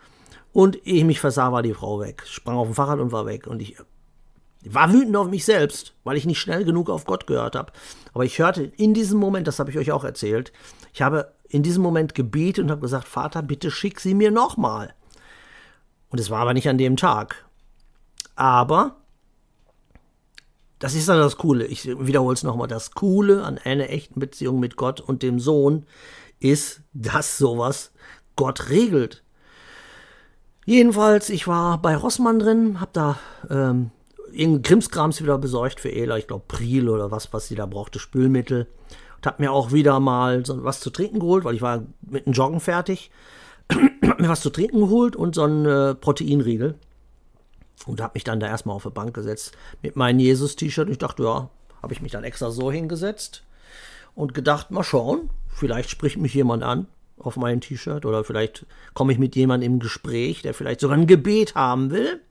[0.54, 2.24] Und ehe ich mich versah, war die Frau weg.
[2.26, 3.48] Sprang auf dem Fahrrad und war weg.
[3.48, 3.78] Und ich
[4.64, 7.72] war wütend auf mich selbst, weil ich nicht schnell genug auf Gott gehört habe.
[8.14, 10.52] Aber ich hörte in diesem Moment, das habe ich euch auch erzählt,
[10.94, 14.94] ich habe in diesem Moment gebetet und habe gesagt, Vater, bitte schick sie mir nochmal.
[16.10, 17.46] Und es war aber nicht an dem Tag.
[18.36, 19.01] Aber
[20.82, 21.66] das ist dann das Coole.
[21.68, 22.68] Ich wiederhole es nochmal.
[22.68, 25.86] Das Coole an einer echten Beziehung mit Gott und dem Sohn
[26.40, 27.92] ist, dass sowas
[28.36, 29.24] Gott regelt.
[30.66, 33.92] Jedenfalls, ich war bei Rossmann drin, hab da ähm,
[34.32, 38.00] irgendein Krimskrams wieder besorgt für Ela, ich glaube Priel oder was, was sie da brauchte,
[38.00, 38.66] Spülmittel.
[39.18, 42.26] Und hab mir auch wieder mal so was zu trinken geholt, weil ich war mit
[42.26, 43.12] dem Joggen fertig.
[43.72, 46.76] hab mir was zu trinken geholt und so ein äh, Proteinriegel
[47.88, 50.90] und habe mich dann da erstmal auf die Bank gesetzt mit meinem Jesus-T-Shirt.
[50.90, 51.50] Ich dachte, ja,
[51.82, 53.44] habe ich mich dann extra so hingesetzt
[54.16, 59.14] und gedacht, mal schauen, vielleicht spricht mich jemand an auf mein T-Shirt oder vielleicht komme
[59.14, 62.22] ich mit jemandem im Gespräch, der vielleicht sogar ein Gebet haben will.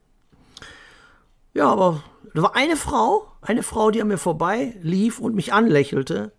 [1.53, 5.53] Ja, aber da war eine Frau, eine Frau, die an mir vorbei lief und mich
[5.53, 6.31] anlächelte.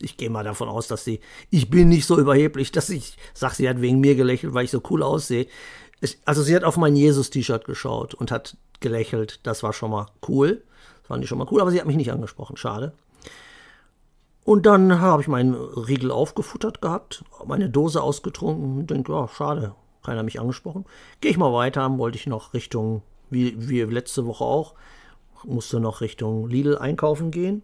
[0.00, 3.54] Ich gehe mal davon aus, dass sie, ich bin nicht so überheblich, dass ich sage,
[3.54, 5.46] sie hat wegen mir gelächelt, weil ich so cool aussehe
[6.24, 9.40] also sie hat auf mein Jesus-T-Shirt geschaut und hat gelächelt.
[9.44, 10.62] Das war schon mal cool.
[11.02, 12.56] Das fand ich schon mal cool, aber sie hat mich nicht angesprochen.
[12.56, 12.92] Schade.
[14.44, 19.74] Und dann habe ich meinen Riegel aufgefuttert gehabt, meine Dose ausgetrunken und denke, ja, schade,
[20.02, 20.84] keiner mich angesprochen.
[21.20, 24.74] Gehe ich mal weiter, wollte ich noch Richtung, wie, wie letzte Woche auch,
[25.44, 27.62] musste noch Richtung Lidl einkaufen gehen.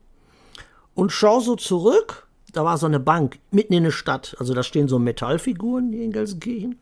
[0.94, 4.62] Und schau so zurück, da war so eine Bank mitten in der Stadt, also da
[4.62, 6.78] stehen so Metallfiguren hier in Gelsenkirchen.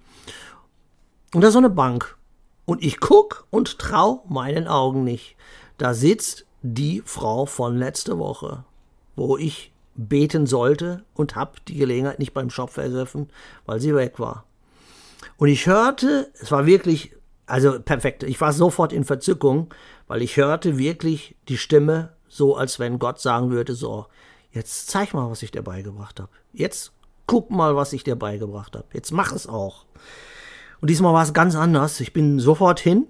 [1.34, 2.16] Und da ist so eine Bank.
[2.64, 5.36] Und ich guck und trau meinen Augen nicht.
[5.78, 8.64] Da sitzt die Frau von letzte Woche,
[9.14, 13.30] wo ich beten sollte und hab die Gelegenheit nicht beim Shop ergriffen,
[13.64, 14.44] weil sie weg war.
[15.36, 17.12] Und ich hörte, es war wirklich,
[17.46, 19.72] also perfekt, ich war sofort in Verzückung,
[20.06, 24.06] weil ich hörte wirklich die Stimme so, als wenn Gott sagen würde, so,
[24.50, 26.30] jetzt zeig mal, was ich dir beigebracht habe.
[26.52, 26.92] Jetzt
[27.26, 28.86] guck mal, was ich dir beigebracht habe.
[28.92, 29.84] Jetzt mach es auch.
[30.80, 32.00] Und diesmal war es ganz anders.
[32.00, 33.06] Ich bin sofort hin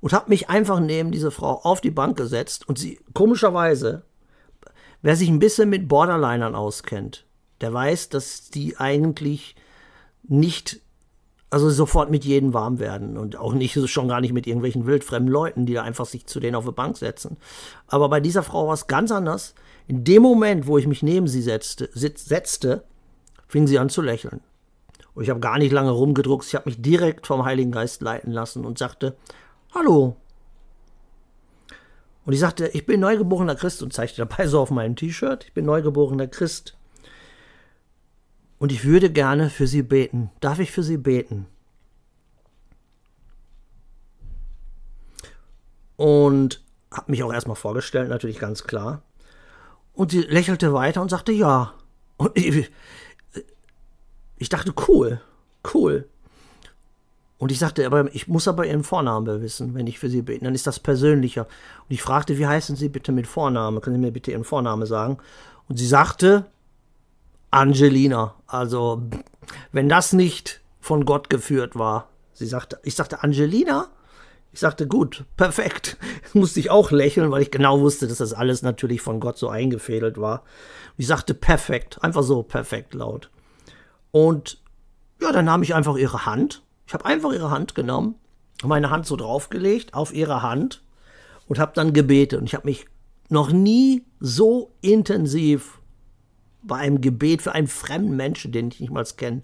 [0.00, 4.02] und habe mich einfach neben diese Frau auf die Bank gesetzt und sie komischerweise,
[5.02, 7.26] wer sich ein bisschen mit Borderlinern auskennt,
[7.60, 9.56] der weiß, dass die eigentlich
[10.22, 10.80] nicht
[11.54, 15.30] also sofort mit jedem warm werden und auch nicht schon gar nicht mit irgendwelchen wildfremden
[15.30, 17.36] Leuten, die da einfach sich zu denen auf die Bank setzen.
[17.86, 19.54] Aber bei dieser Frau war es ganz anders.
[19.86, 22.82] In dem Moment, wo ich mich neben sie setzte, setzte
[23.46, 24.40] fing sie an zu lächeln.
[25.14, 26.46] Und ich habe gar nicht lange rumgedruckt.
[26.46, 29.16] Ich habe mich direkt vom Heiligen Geist leiten lassen und sagte,
[29.74, 30.16] Hallo.
[32.24, 35.52] Und ich sagte, ich bin neugeborener Christ und zeigte dabei so auf meinem T-Shirt, ich
[35.52, 36.76] bin neugeborener Christ.
[38.58, 40.30] Und ich würde gerne für Sie beten.
[40.40, 41.46] Darf ich für Sie beten?
[45.96, 49.02] Und habe mich auch erstmal vorgestellt, natürlich ganz klar.
[49.92, 51.74] Und sie lächelte weiter und sagte ja.
[52.16, 52.70] Und ich,
[54.36, 55.20] ich dachte, cool,
[55.72, 56.08] cool.
[57.38, 60.44] Und ich sagte, aber ich muss aber ihren Vornamen wissen, wenn ich für sie bete.
[60.44, 61.42] Dann ist das persönlicher.
[61.42, 63.80] Und ich fragte, wie heißen Sie bitte mit Vorname?
[63.80, 65.18] Können Sie mir bitte Ihren Vornamen sagen?
[65.68, 66.46] Und sie sagte,
[67.50, 68.34] Angelina.
[68.46, 69.02] Also,
[69.72, 72.08] wenn das nicht von Gott geführt war.
[72.32, 73.88] Sie sagte, ich sagte, Angelina?
[74.52, 75.96] Ich sagte, gut, perfekt.
[76.32, 79.48] Musste ich auch lächeln, weil ich genau wusste, dass das alles natürlich von Gott so
[79.48, 80.42] eingefädelt war.
[80.96, 82.02] Ich sagte, perfekt.
[82.02, 83.30] Einfach so perfekt laut.
[84.14, 84.62] Und
[85.20, 86.62] ja, dann nahm ich einfach ihre Hand.
[86.86, 88.14] Ich habe einfach ihre Hand genommen,
[88.62, 90.84] meine Hand so draufgelegt auf ihre Hand
[91.48, 92.38] und habe dann gebetet.
[92.38, 92.86] Und ich habe mich
[93.28, 95.80] noch nie so intensiv
[96.62, 99.42] bei einem Gebet für einen fremden Menschen, den ich nicht mal kenne,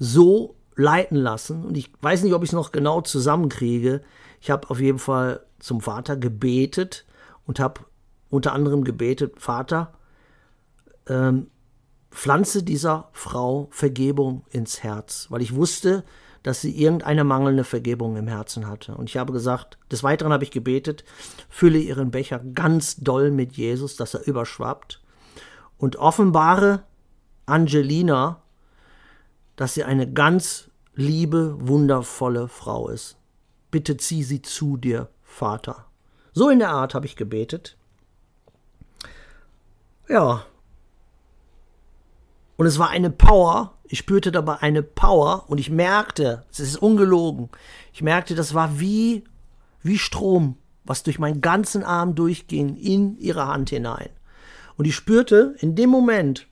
[0.00, 1.64] so leiten lassen.
[1.64, 4.02] Und ich weiß nicht, ob ich es noch genau zusammenkriege.
[4.40, 7.06] Ich habe auf jeden Fall zum Vater gebetet
[7.46, 7.82] und habe
[8.28, 9.92] unter anderem gebetet, Vater,
[11.06, 11.46] ähm,
[12.10, 16.04] pflanze dieser Frau Vergebung ins Herz, weil ich wusste,
[16.42, 18.94] dass sie irgendeine mangelnde Vergebung im Herzen hatte.
[18.94, 21.04] Und ich habe gesagt, des Weiteren habe ich gebetet,
[21.48, 25.02] fülle ihren Becher ganz doll mit Jesus, dass er überschwappt
[25.76, 26.84] und offenbare
[27.46, 28.42] Angelina,
[29.56, 33.16] dass sie eine ganz liebe, wundervolle Frau ist.
[33.70, 35.86] Bitte zieh sie zu dir, Vater.
[36.32, 37.76] So in der Art habe ich gebetet.
[40.08, 40.44] Ja,
[42.60, 43.78] und es war eine Power.
[43.84, 47.48] Ich spürte dabei eine Power und ich merkte, es ist ungelogen.
[47.94, 49.24] Ich merkte, das war wie,
[49.82, 54.10] wie Strom, was durch meinen ganzen Arm durchging, in ihre Hand hinein.
[54.76, 56.48] Und ich spürte in dem Moment,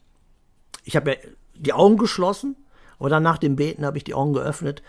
[0.83, 1.17] ich habe ja
[1.55, 2.57] die Augen geschlossen,
[2.99, 4.83] aber dann nach dem Beten habe ich die Augen geöffnet.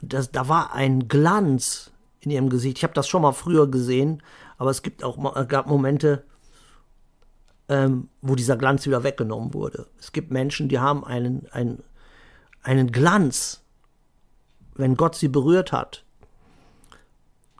[0.00, 2.78] das, da war ein Glanz in ihrem Gesicht.
[2.78, 4.22] Ich habe das schon mal früher gesehen,
[4.58, 6.22] aber es gibt auch gab Momente,
[7.72, 9.86] ähm, wo dieser Glanz wieder weggenommen wurde.
[9.98, 11.82] Es gibt Menschen, die haben einen, einen,
[12.62, 13.62] einen Glanz,
[14.74, 16.04] wenn Gott sie berührt hat.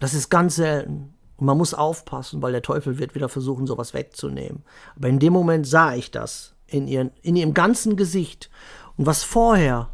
[0.00, 1.14] Das ist ganz selten.
[1.38, 4.64] Und man muss aufpassen, weil der Teufel wird wieder versuchen, sowas wegzunehmen.
[4.96, 8.50] Aber in dem Moment sah ich das in, ihren, in ihrem ganzen Gesicht.
[8.98, 9.88] Und was vorher,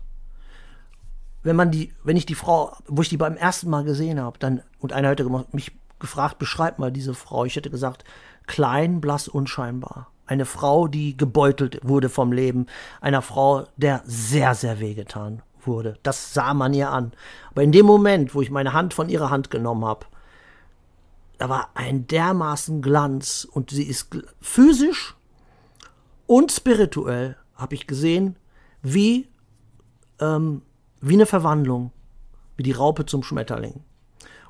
[1.45, 4.41] wenn man die, wenn ich die Frau, wo ich die beim ersten Mal gesehen habe,
[4.41, 7.45] dann, und einer hätte mich gefragt, beschreib mal diese Frau.
[7.45, 8.03] Ich hätte gesagt,
[8.49, 10.11] klein, blass, unscheinbar.
[10.27, 12.67] Eine Frau, die gebeutelt wurde vom Leben.
[13.01, 15.99] Einer Frau, der sehr, sehr wehgetan wurde.
[16.03, 17.13] Das sah man ihr an.
[17.51, 20.07] Aber in dem Moment, wo ich meine Hand von ihrer Hand genommen habe,
[21.39, 24.09] da war ein dermaßen Glanz und sie ist
[24.41, 25.15] physisch
[26.27, 28.37] und spirituell, habe ich gesehen,
[28.83, 29.29] wie,
[30.21, 30.63] ähm,
[31.01, 31.93] wie eine Verwandlung,
[32.57, 33.85] wie die Raupe zum Schmetterling.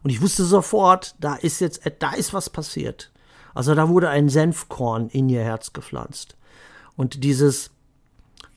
[0.02, 3.12] Und ich wusste sofort, da ist jetzt, da ist was passiert.
[3.58, 6.36] Also da wurde ein Senfkorn in ihr Herz gepflanzt.
[6.94, 7.72] Und dieses,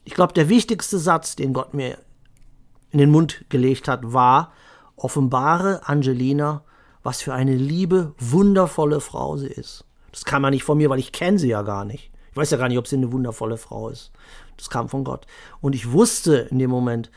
[0.04, 1.98] ich glaube, der wichtigste Satz, den Gott mir
[2.92, 4.54] in den Mund gelegt hat, war,
[4.96, 6.64] offenbare Angelina,
[7.02, 9.86] was für eine liebe, wundervolle Frau sie ist.
[10.12, 12.12] Das kam ja nicht von mir, weil ich kenne sie ja gar nicht.
[12.30, 14.12] Ich weiß ja gar nicht, ob sie eine wundervolle Frau ist.
[14.56, 15.26] Das kam von Gott.
[15.62, 17.10] Und ich wusste in dem Moment,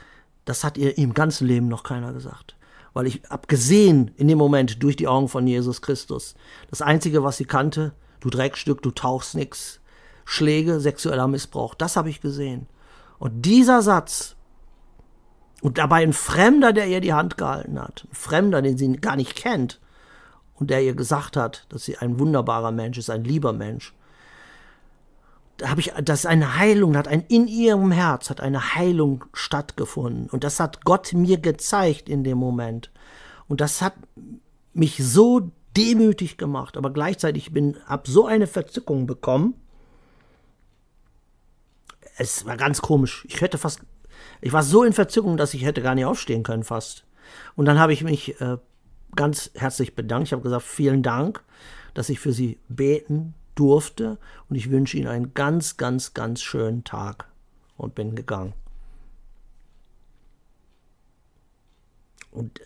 [0.46, 2.56] das hat ihr im ganzen Leben noch keiner gesagt
[2.94, 6.34] weil ich hab gesehen in dem Moment durch die Augen von Jesus Christus.
[6.70, 9.80] Das Einzige, was sie kannte, du Dreckstück, du tauchst nix,
[10.24, 12.66] Schläge, sexueller Missbrauch, das habe ich gesehen.
[13.18, 14.36] Und dieser Satz,
[15.60, 19.16] und dabei ein Fremder, der ihr die Hand gehalten hat, ein Fremder, den sie gar
[19.16, 19.80] nicht kennt,
[20.54, 23.92] und der ihr gesagt hat, dass sie ein wunderbarer Mensch ist, ein lieber Mensch,
[25.62, 30.28] habe ich, das ist eine Heilung, hat ein, in ihrem Herz hat eine Heilung stattgefunden.
[30.30, 32.90] Und das hat Gott mir gezeigt in dem Moment.
[33.46, 33.94] Und das hat
[34.72, 39.54] mich so demütig gemacht, aber gleichzeitig bin, hab so eine Verzückung bekommen.
[42.16, 43.24] Es war ganz komisch.
[43.28, 43.80] Ich hätte fast,
[44.40, 47.04] ich war so in Verzückung, dass ich hätte gar nicht aufstehen können fast.
[47.56, 48.58] Und dann habe ich mich äh,
[49.16, 50.28] ganz herzlich bedankt.
[50.28, 51.42] Ich habe gesagt, vielen Dank,
[51.92, 56.84] dass ich für sie beten durfte und ich wünsche Ihnen einen ganz, ganz, ganz schönen
[56.84, 57.28] Tag
[57.76, 58.54] und bin gegangen.
[62.30, 62.60] Und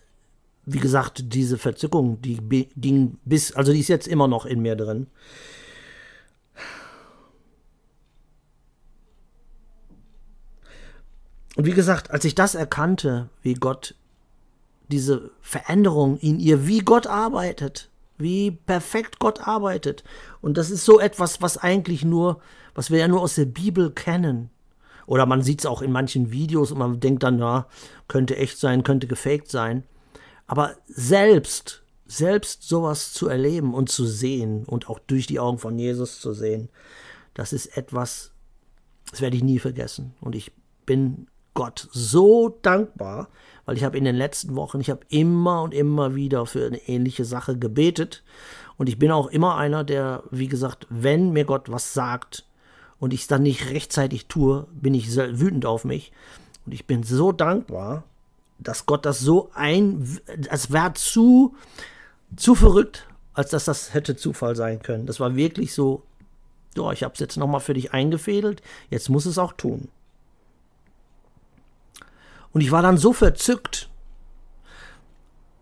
[0.65, 2.37] wie gesagt, diese Verzückung, die
[2.77, 5.07] ging bis, also die ist jetzt immer noch in mir drin.
[11.57, 13.95] Und wie gesagt, als ich das erkannte, wie Gott
[14.89, 20.05] diese Veränderung in ihr, wie Gott arbeitet, wie perfekt Gott arbeitet.
[20.41, 22.41] Und das ist so etwas, was eigentlich nur,
[22.75, 24.51] was wir ja nur aus der Bibel kennen.
[25.07, 27.67] Oder man sieht es auch in manchen Videos und man denkt dann, ja,
[28.09, 29.85] könnte echt sein, könnte gefaked sein.
[30.47, 35.79] Aber selbst, selbst sowas zu erleben und zu sehen und auch durch die Augen von
[35.79, 36.69] Jesus zu sehen,
[37.35, 38.33] das ist etwas,
[39.11, 40.15] das werde ich nie vergessen.
[40.21, 40.53] Und ich
[40.85, 43.27] bin Gott so dankbar,
[43.65, 46.79] weil ich habe in den letzten Wochen, ich habe immer und immer wieder für eine
[46.87, 48.23] ähnliche Sache gebetet
[48.77, 52.45] und ich bin auch immer einer, der, wie gesagt, wenn mir Gott was sagt
[53.01, 56.13] und ich es dann nicht rechtzeitig tue, bin ich wütend auf mich
[56.65, 58.05] und ich bin so dankbar,
[58.61, 61.57] dass Gott das so ein, es wäre zu,
[62.37, 65.07] zu verrückt, als dass das hätte Zufall sein können.
[65.07, 66.05] Das war wirklich so,
[66.77, 69.89] ja, ich habe es jetzt nochmal für dich eingefädelt, jetzt muss es auch tun.
[72.53, 73.91] Und ich war dann so verzückt.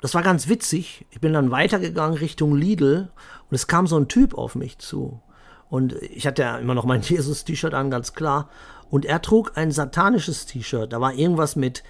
[0.01, 1.07] Das war ganz witzig.
[1.11, 3.11] Ich bin dann weitergegangen Richtung Lidl
[3.51, 5.21] und es kam so ein Typ auf mich zu.
[5.69, 8.49] Und ich hatte ja immer noch mein Jesus-T-Shirt an, ganz klar.
[8.89, 10.93] Und er trug ein satanisches T-Shirt.
[10.93, 11.83] Da war irgendwas mit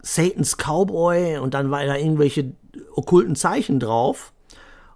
[0.00, 2.52] Satans Cowboy und dann war da irgendwelche
[2.94, 4.32] okkulten Zeichen drauf.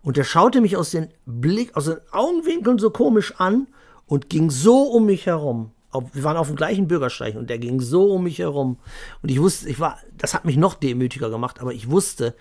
[0.03, 3.67] Und er schaute mich aus den Blick, aus den Augenwinkeln so komisch an
[4.07, 7.81] und ging so um mich herum wir waren auf dem gleichen Bürgersteig und der ging
[7.81, 8.79] so um mich herum.
[9.23, 12.37] Und ich wusste, ich war, das hat mich noch demütiger gemacht, aber ich wusste,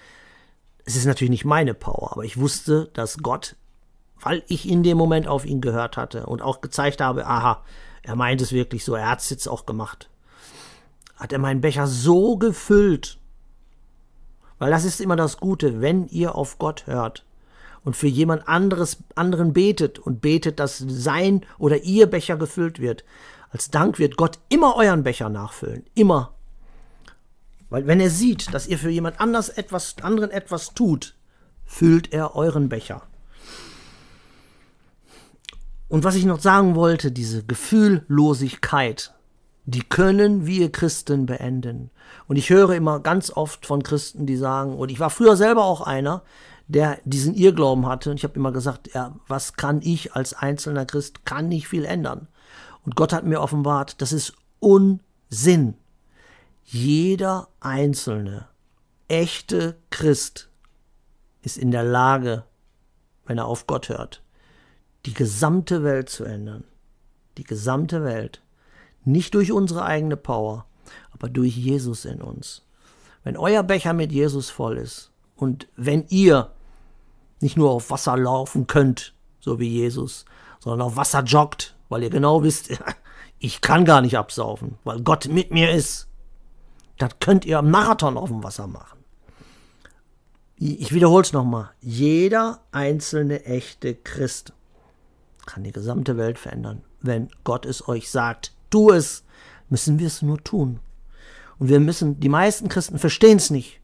[0.85, 3.55] es ist natürlich nicht meine Power, aber ich wusste, dass Gott,
[4.21, 7.63] weil ich in dem Moment auf ihn gehört hatte und auch gezeigt habe, aha,
[8.03, 10.09] er meint es wirklich so, er hat es jetzt auch gemacht,
[11.15, 13.17] hat er meinen Becher so gefüllt.
[14.57, 17.25] Weil das ist immer das Gute, wenn ihr auf Gott hört,
[17.83, 23.03] und für jemand anderes, anderen betet und betet, dass sein oder ihr Becher gefüllt wird,
[23.49, 25.85] als Dank wird Gott immer euren Becher nachfüllen.
[25.95, 26.33] Immer.
[27.69, 31.15] Weil wenn er sieht, dass ihr für jemand anders etwas, anderen etwas tut,
[31.65, 33.03] füllt er euren Becher.
[35.87, 39.13] Und was ich noch sagen wollte, diese Gefühllosigkeit,
[39.65, 41.89] die können wir Christen beenden.
[42.27, 45.65] Und ich höre immer ganz oft von Christen, die sagen, und ich war früher selber
[45.65, 46.23] auch einer,
[46.69, 48.11] der diesen Irrglauben hatte.
[48.11, 51.83] Und ich habe immer gesagt, ja, was kann ich als einzelner Christ, kann nicht viel
[51.83, 52.27] ändern.
[52.85, 55.73] Und Gott hat mir offenbart, das ist Unsinn.
[56.63, 58.47] Jeder einzelne,
[59.07, 60.49] echte Christ
[61.41, 62.43] ist in der Lage,
[63.25, 64.21] wenn er auf Gott hört,
[65.07, 66.63] die gesamte Welt zu ändern.
[67.37, 68.43] Die gesamte Welt.
[69.05, 70.65] Nicht durch unsere eigene Power,
[71.11, 72.63] aber durch Jesus in uns.
[73.23, 76.51] Wenn euer Becher mit Jesus voll ist und wenn ihr
[77.39, 80.25] nicht nur auf Wasser laufen könnt, so wie Jesus,
[80.59, 82.69] sondern auf Wasser joggt, weil ihr genau wisst,
[83.39, 86.07] ich kann gar nicht absaufen, weil Gott mit mir ist.
[86.97, 88.99] Das könnt ihr am Marathon auf dem Wasser machen.
[90.57, 91.69] Ich wiederhole es nochmal.
[91.79, 94.51] Jeder einzelne echte Christ
[95.45, 96.83] kann die gesamte Welt verändern.
[96.99, 99.23] Wenn Gott es euch sagt, tu es,
[99.69, 100.81] müssen wir es nur tun.
[101.59, 103.79] Und wir müssen, die meisten Christen verstehen es nicht,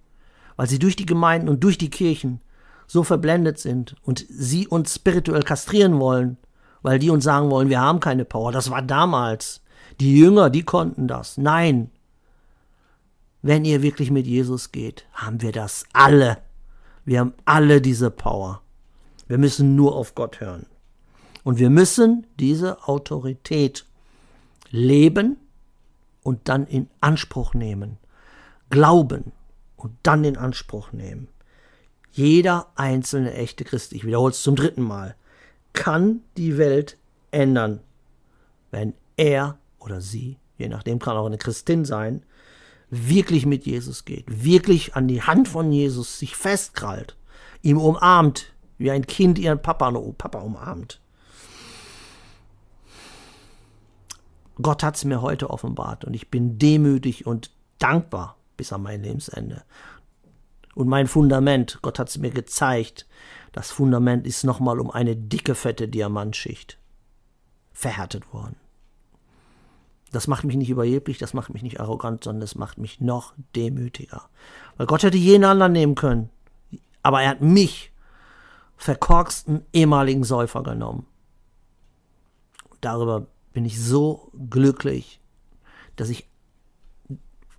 [0.57, 2.41] weil sie durch die Gemeinden und durch die Kirchen
[2.87, 6.37] so verblendet sind und sie uns spirituell kastrieren wollen,
[6.81, 8.51] weil die uns sagen wollen, wir haben keine Power.
[8.51, 9.61] Das war damals.
[9.99, 11.37] Die Jünger, die konnten das.
[11.37, 11.89] Nein.
[13.41, 16.37] Wenn ihr wirklich mit Jesus geht, haben wir das alle.
[17.05, 18.61] Wir haben alle diese Power.
[19.27, 20.65] Wir müssen nur auf Gott hören.
[21.43, 23.85] Und wir müssen diese Autorität
[24.71, 25.37] leben
[26.23, 27.97] und dann in Anspruch nehmen.
[28.71, 29.31] Glauben
[29.77, 31.27] und dann in Anspruch nehmen.
[32.15, 35.17] Jeder einzelne echte Christ, ich wiederhole es zum dritten Mal,
[35.73, 36.97] kann die Welt
[37.31, 37.81] ändern,
[38.71, 42.23] wenn er oder sie, je nachdem kann auch eine Christin sein,
[42.89, 47.17] wirklich mit Jesus geht, wirklich an die Hand von Jesus sich festkrallt,
[47.61, 51.01] ihm umarmt, wie ein Kind ihren Papa, Papa umarmt.
[54.61, 59.03] Gott hat es mir heute offenbart und ich bin demütig und dankbar bis an mein
[59.03, 59.63] Lebensende.
[60.75, 63.07] Und mein Fundament, Gott hat es mir gezeigt,
[63.53, 66.77] das Fundament ist nochmal um eine dicke, fette Diamantschicht
[67.71, 68.57] verhärtet worden.
[70.11, 73.33] Das macht mich nicht überheblich, das macht mich nicht arrogant, sondern es macht mich noch
[73.55, 74.29] demütiger.
[74.77, 76.29] Weil Gott hätte jeden anderen nehmen können,
[77.01, 77.91] aber er hat mich,
[78.77, 81.05] verkorksten ehemaligen Säufer, genommen.
[82.81, 85.21] Darüber bin ich so glücklich,
[85.95, 86.27] dass ich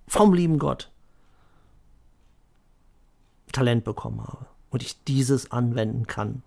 [0.07, 0.91] vom lieben Gott
[3.51, 6.43] Talent bekommen habe und ich dieses anwenden kann.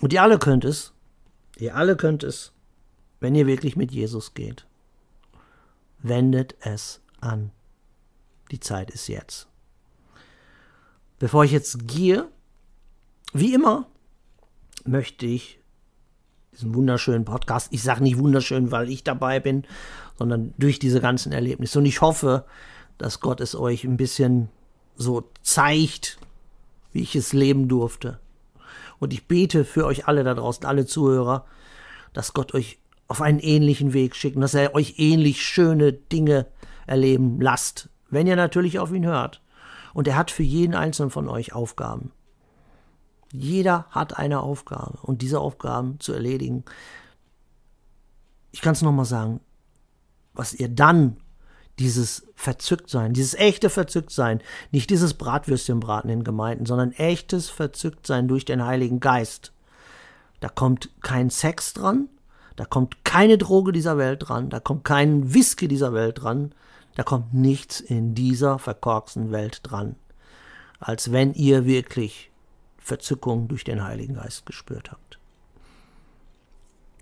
[0.00, 0.92] Und ihr alle könnt es,
[1.56, 2.52] ihr alle könnt es,
[3.20, 4.66] wenn ihr wirklich mit Jesus geht.
[5.98, 7.50] Wendet es an.
[8.50, 9.48] Die Zeit ist jetzt.
[11.18, 12.28] Bevor ich jetzt gehe,
[13.32, 13.88] wie immer,
[14.84, 15.57] möchte ich
[16.58, 19.64] diesen wunderschönen Podcast, ich sage nicht wunderschön, weil ich dabei bin,
[20.18, 21.78] sondern durch diese ganzen Erlebnisse.
[21.78, 22.44] Und ich hoffe,
[22.98, 24.48] dass Gott es euch ein bisschen
[24.96, 26.18] so zeigt,
[26.92, 28.18] wie ich es leben durfte.
[28.98, 31.44] Und ich bete für euch alle da draußen, alle Zuhörer,
[32.12, 36.46] dass Gott euch auf einen ähnlichen Weg schickt und dass er euch ähnlich schöne Dinge
[36.86, 39.40] erleben lasst, wenn ihr natürlich auf ihn hört.
[39.94, 42.10] Und er hat für jeden einzelnen von euch Aufgaben.
[43.32, 46.64] Jeder hat eine Aufgabe und diese Aufgaben zu erledigen.
[48.52, 49.40] Ich kann es nochmal sagen,
[50.32, 51.18] was ihr dann
[51.78, 54.40] dieses Verzücktsein, dieses echte Verzücktsein,
[54.72, 59.52] nicht dieses Bratwürstchenbraten in Gemeinden, sondern echtes Verzücktsein durch den Heiligen Geist.
[60.40, 62.08] Da kommt kein Sex dran,
[62.56, 66.52] da kommt keine Droge dieser Welt dran, da kommt kein Whisky dieser Welt dran,
[66.96, 69.94] da kommt nichts in dieser verkorksten Welt dran,
[70.80, 72.27] als wenn ihr wirklich
[72.88, 75.18] Verzückung durch den Heiligen Geist gespürt habt.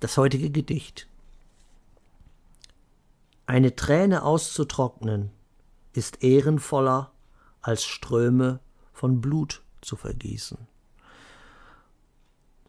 [0.01, 1.09] Das heutige Gedicht.
[3.47, 5.31] Eine Träne auszutrocknen
[5.93, 7.13] ist ehrenvoller,
[7.63, 8.61] als Ströme
[8.93, 10.59] von Blut zu vergießen.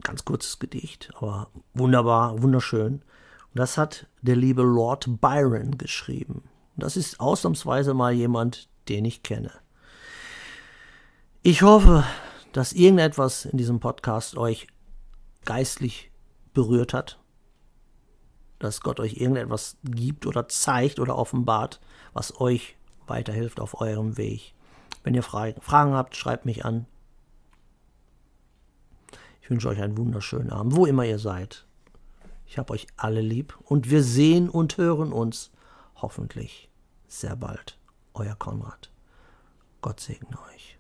[0.04, 2.94] Ganz kurzes Gedicht, aber wunderbar, wunderschön.
[2.94, 6.44] Und das hat der liebe Lord Byron geschrieben.
[6.76, 9.52] Und das ist ausnahmsweise mal jemand, den ich kenne.
[11.42, 12.04] Ich hoffe,
[12.58, 14.66] dass irgendetwas in diesem Podcast euch
[15.46, 16.10] geistlich
[16.56, 17.20] berührt hat,
[18.58, 21.80] dass Gott euch irgendetwas gibt oder zeigt oder offenbart,
[22.14, 24.56] was euch weiterhilft auf eurem Weg.
[25.04, 26.88] Wenn ihr Fragen habt, schreibt mich an.
[29.44, 31.68] Ich wünsche euch einen wunderschönen Abend, wo immer ihr seid.
[32.48, 35.52] Ich habe euch alle lieb und wir sehen und hören uns
[35.94, 36.72] hoffentlich
[37.08, 37.78] sehr bald.
[38.16, 38.90] Euer Konrad.
[39.82, 40.77] Gott segne euch.